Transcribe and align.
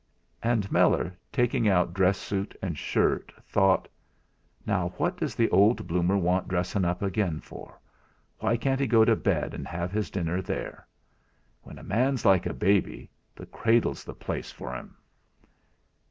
And 0.41 0.71
Meller, 0.71 1.15
taking 1.31 1.67
out 1.69 1.93
dress 1.93 2.17
suit 2.17 2.57
and 2.59 2.75
shirt, 2.75 3.31
thought: 3.45 3.87
'Now, 4.65 4.95
what 4.97 5.15
does 5.15 5.35
the 5.35 5.47
old 5.51 5.85
bloomer 5.85 6.17
want 6.17 6.47
dressin' 6.47 6.83
up 6.85 7.03
again 7.03 7.39
for; 7.39 7.77
why 8.39 8.57
can't 8.57 8.79
he 8.79 8.87
go 8.87 9.05
to 9.05 9.15
bed 9.15 9.53
and 9.53 9.67
have 9.67 9.91
his 9.91 10.09
dinner 10.09 10.41
there? 10.41 10.87
When 11.61 11.77
a 11.77 11.83
man's 11.83 12.25
like 12.25 12.47
a 12.47 12.53
baby, 12.55 13.11
the 13.35 13.45
cradle's 13.45 14.03
the 14.03 14.15
place 14.15 14.49
for 14.49 14.73
him.'.... 14.75 14.97